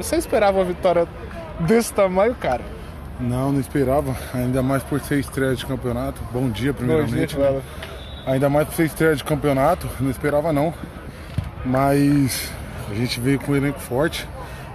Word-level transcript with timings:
Você 0.00 0.14
esperava 0.14 0.58
uma 0.58 0.64
vitória 0.64 1.08
desse 1.58 1.92
tamanho, 1.92 2.32
cara? 2.36 2.62
Não, 3.18 3.50
não 3.50 3.58
esperava. 3.58 4.16
Ainda 4.32 4.62
mais 4.62 4.80
por 4.80 5.00
ser 5.00 5.18
estreia 5.18 5.56
de 5.56 5.66
campeonato. 5.66 6.22
Bom 6.32 6.48
dia, 6.48 6.72
primeiramente. 6.72 7.34
Bom 7.34 7.42
dia, 7.42 7.50
né? 7.50 7.62
Ainda 8.24 8.48
mais 8.48 8.68
por 8.68 8.76
ser 8.76 8.84
estreia 8.84 9.16
de 9.16 9.24
campeonato. 9.24 9.88
Não 9.98 10.08
esperava, 10.08 10.52
não. 10.52 10.72
Mas 11.66 12.48
a 12.88 12.94
gente 12.94 13.18
veio 13.18 13.40
com 13.40 13.50
um 13.50 13.56
elenco 13.56 13.80
forte. 13.80 14.24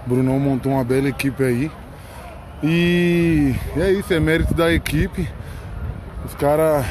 O 0.04 0.10
Brunão 0.10 0.38
montou 0.38 0.72
uma 0.72 0.84
bela 0.84 1.08
equipe 1.08 1.42
aí. 1.42 1.70
E 2.62 3.54
é 3.78 3.92
isso, 3.92 4.12
é 4.12 4.20
mérito 4.20 4.52
da 4.52 4.70
equipe. 4.74 5.26
Os 6.26 6.34
caras 6.34 6.84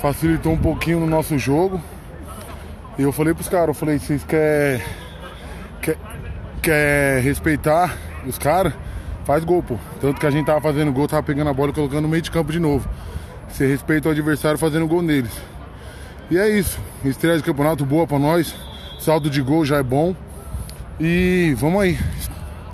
facilitou 0.00 0.52
um 0.52 0.58
pouquinho 0.58 1.00
no 1.00 1.08
nosso 1.08 1.36
jogo. 1.36 1.82
E 2.96 3.02
eu 3.02 3.10
falei 3.10 3.34
pros 3.34 3.48
caras, 3.48 3.66
eu 3.66 3.74
falei, 3.74 3.98
vocês 3.98 4.22
querem 4.22 4.80
quer, 5.82 5.96
quer 6.66 7.22
respeitar 7.22 7.96
os 8.26 8.36
caras? 8.36 8.72
Faz 9.24 9.44
gol, 9.44 9.62
pô. 9.62 9.78
Tanto 10.00 10.18
que 10.18 10.26
a 10.26 10.30
gente 10.30 10.46
tava 10.46 10.60
fazendo 10.60 10.92
gol, 10.92 11.06
tava 11.06 11.22
pegando 11.22 11.48
a 11.48 11.54
bola 11.54 11.70
e 11.70 11.72
colocando 11.72 12.02
no 12.02 12.08
meio 12.08 12.22
de 12.22 12.30
campo 12.30 12.50
de 12.50 12.58
novo. 12.58 12.88
Você 13.48 13.68
respeita 13.68 14.08
o 14.08 14.10
adversário 14.10 14.58
fazendo 14.58 14.86
gol 14.88 15.00
neles. 15.00 15.30
E 16.28 16.36
é 16.36 16.48
isso. 16.48 16.80
Estreia 17.04 17.36
de 17.36 17.44
campeonato 17.44 17.86
boa 17.86 18.04
pra 18.04 18.18
nós. 18.18 18.52
Saldo 18.98 19.30
de 19.30 19.40
gol 19.40 19.64
já 19.64 19.76
é 19.76 19.82
bom. 19.82 20.14
E 20.98 21.54
vamos 21.56 21.82
aí. 21.82 21.98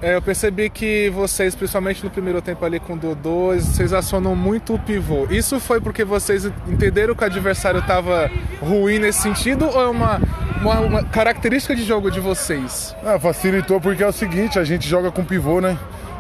É, 0.01 0.15
eu 0.15 0.23
percebi 0.23 0.71
que 0.71 1.11
vocês, 1.11 1.55
principalmente 1.55 2.03
no 2.03 2.11
primeiro 2.11 2.41
tempo 2.41 2.65
ali 2.65 2.81
com 2.81 2.95
o 2.95 2.97
Dodô, 2.97 3.55
vocês 3.55 3.93
acionam 3.93 4.35
muito 4.35 4.75
o 4.75 4.79
pivô. 4.79 5.27
Isso 5.31 5.61
foi 5.61 5.83
porque 5.83 6.03
vocês 6.03 6.47
entenderam 6.67 7.15
que 7.15 7.23
o 7.23 7.27
adversário 7.27 7.81
estava 7.81 8.31
ruim 8.61 8.99
nesse 8.99 9.21
sentido 9.21 9.67
ou 9.67 9.81
é 9.81 9.87
uma, 9.87 10.21
uma, 10.63 10.81
uma, 10.81 11.03
característica 11.03 11.75
de 11.75 11.83
jogo 11.83 12.11
de 12.11 12.21
vocês? 12.21 12.95
Ah, 13.05 13.19
facilitou 13.19 13.81
porque 13.81 14.03
é 14.03 14.07
o 14.07 14.13
seguinte, 14.13 14.59
a 14.59 14.65
gente 14.65 14.89
joga 14.89 15.11
com 15.11 15.25
pivô, 15.25 15.61
né? 15.61 15.77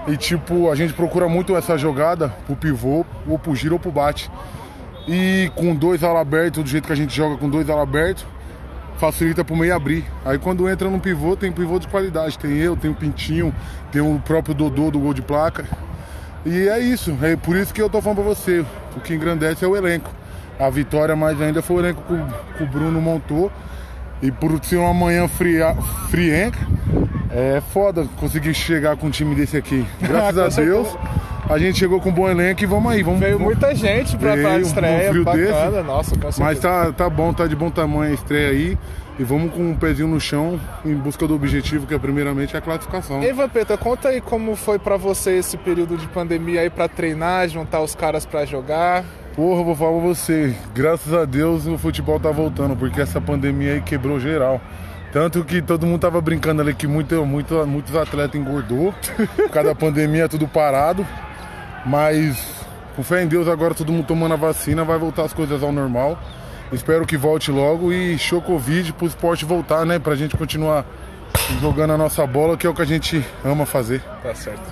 E 0.08 0.16
tipo, 0.16 0.68
a 0.68 0.74
gente 0.74 0.92
procura 0.92 1.28
muito 1.28 1.56
essa 1.56 1.78
jogada 1.78 2.28
pro 2.44 2.56
pivô, 2.56 3.06
ou 3.26 3.38
pro 3.38 3.54
giro 3.54 3.74
ou 3.74 3.78
pro 3.78 3.92
bate. 3.92 4.28
E 5.06 5.50
com 5.54 5.74
dois 5.74 6.02
ala 6.02 6.20
abertos, 6.20 6.64
do 6.64 6.68
jeito 6.68 6.86
que 6.86 6.92
a 6.92 6.96
gente 6.96 7.14
joga 7.14 7.36
com 7.36 7.48
dois 7.48 7.70
ala 7.70 7.82
abertos, 7.82 8.26
facilita 8.98 9.44
pro 9.44 9.56
meio 9.56 9.74
abrir. 9.74 10.04
Aí 10.24 10.38
quando 10.38 10.68
entra 10.68 10.90
no 10.90 10.98
pivô, 10.98 11.36
tem 11.36 11.52
pivô 11.52 11.78
de 11.78 11.86
qualidade. 11.86 12.36
Tem 12.36 12.52
eu, 12.56 12.76
tem 12.76 12.90
o 12.90 12.94
Pintinho, 12.94 13.54
tem 13.92 14.02
o 14.02 14.20
próprio 14.24 14.54
Dodô 14.54 14.90
do 14.90 14.98
gol 14.98 15.14
de 15.14 15.22
placa. 15.22 15.64
E 16.44 16.68
é 16.68 16.80
isso, 16.80 17.16
é 17.22 17.36
por 17.36 17.54
isso 17.54 17.72
que 17.72 17.80
eu 17.80 17.88
tô 17.88 18.02
falando 18.02 18.16
pra 18.16 18.24
você. 18.24 18.64
O 18.96 19.00
que 19.00 19.14
engrandece 19.14 19.64
é 19.64 19.68
o 19.68 19.76
elenco. 19.76 20.10
A 20.58 20.68
vitória 20.68 21.14
mais 21.14 21.40
ainda 21.40 21.62
foi 21.62 21.76
o 21.76 21.80
elenco 21.80 22.02
que 22.56 22.62
o 22.64 22.66
Bruno 22.66 23.00
montou. 23.00 23.52
E 24.22 24.30
por 24.30 24.64
ser 24.64 24.76
uma 24.76 24.94
manhã 24.94 25.26
fria, 25.26 25.74
frienca, 26.08 26.58
é 27.28 27.60
foda 27.72 28.06
conseguir 28.20 28.54
chegar 28.54 28.96
com 28.96 29.08
um 29.08 29.10
time 29.10 29.34
desse 29.34 29.56
aqui. 29.56 29.84
Graças 30.00 30.58
a 30.58 30.62
Deus. 30.62 30.88
A 31.52 31.58
gente 31.58 31.78
chegou 31.78 32.00
com 32.00 32.08
um 32.08 32.12
bom 32.12 32.26
elenco 32.26 32.62
e 32.62 32.66
vamos 32.66 32.90
aí. 32.90 33.02
Vamos, 33.02 33.20
Veio 33.20 33.34
vamos... 33.38 33.52
muita 33.52 33.74
gente 33.74 34.16
pra, 34.16 34.34
pra 34.34 34.58
estreia, 34.58 35.12
um 35.12 35.22
bacana, 35.22 35.70
desse. 35.70 35.82
nossa, 35.82 36.18
com 36.18 36.30
Mas 36.42 36.58
tá, 36.58 36.90
tá 36.92 37.10
bom, 37.10 37.30
tá 37.30 37.46
de 37.46 37.54
bom 37.54 37.70
tamanho 37.70 38.10
a 38.10 38.14
estreia 38.14 38.48
aí. 38.48 38.78
E 39.18 39.22
vamos 39.22 39.52
com 39.52 39.60
um 39.60 39.74
pezinho 39.74 40.08
no 40.08 40.18
chão 40.18 40.58
em 40.82 40.94
busca 40.94 41.28
do 41.28 41.34
objetivo, 41.34 41.86
que 41.86 41.92
é 41.92 41.98
primeiramente 41.98 42.56
a 42.56 42.60
classificação. 42.62 43.22
E 43.22 43.30
Vampeta, 43.34 43.76
conta 43.76 44.08
aí 44.08 44.22
como 44.22 44.56
foi 44.56 44.78
para 44.78 44.96
você 44.96 45.32
esse 45.32 45.58
período 45.58 45.98
de 45.98 46.08
pandemia 46.08 46.62
aí 46.62 46.70
para 46.70 46.88
treinar, 46.88 47.46
juntar 47.50 47.82
os 47.82 47.94
caras 47.94 48.24
para 48.24 48.46
jogar. 48.46 49.04
Porra, 49.36 49.62
vou 49.62 49.76
falar 49.76 49.92
pra 49.92 50.08
você, 50.08 50.54
graças 50.74 51.12
a 51.12 51.26
Deus 51.26 51.66
o 51.66 51.76
futebol 51.76 52.18
tá 52.18 52.30
voltando, 52.30 52.74
porque 52.74 53.02
essa 53.02 53.20
pandemia 53.20 53.74
aí 53.74 53.80
quebrou 53.82 54.18
geral. 54.18 54.58
Tanto 55.12 55.44
que 55.44 55.60
todo 55.60 55.86
mundo 55.86 56.00
tava 56.00 56.18
brincando 56.22 56.62
ali 56.62 56.72
que 56.72 56.86
muito, 56.86 57.26
muito, 57.26 57.66
muitos 57.66 57.94
atletas 57.94 58.40
engordou. 58.40 58.94
Por 59.36 59.50
causa 59.50 59.68
da 59.68 59.74
pandemia, 59.74 60.26
tudo 60.26 60.48
parado. 60.48 61.06
Mas 61.84 62.62
com 62.94 63.02
fé 63.02 63.22
em 63.22 63.26
Deus, 63.26 63.48
agora 63.48 63.74
todo 63.74 63.92
mundo 63.92 64.06
tomando 64.06 64.34
a 64.34 64.36
vacina, 64.36 64.84
vai 64.84 64.98
voltar 64.98 65.24
as 65.24 65.32
coisas 65.32 65.62
ao 65.62 65.72
normal. 65.72 66.18
Espero 66.72 67.06
que 67.06 67.16
volte 67.16 67.50
logo 67.50 67.92
e 67.92 68.18
show 68.18 68.40
Covid 68.40 68.92
pro 68.94 69.06
esporte 69.06 69.44
voltar, 69.44 69.84
né? 69.84 69.98
Pra 69.98 70.14
gente 70.14 70.36
continuar 70.36 70.84
jogando 71.60 71.92
a 71.92 71.98
nossa 71.98 72.26
bola, 72.26 72.56
que 72.56 72.66
é 72.66 72.70
o 72.70 72.74
que 72.74 72.82
a 72.82 72.86
gente 72.86 73.24
ama 73.44 73.66
fazer. 73.66 74.02
Tá 74.22 74.34
certo. 74.34 74.62